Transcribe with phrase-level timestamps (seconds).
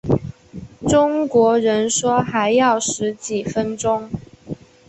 [0.89, 4.09] 中国人说还要十几分钟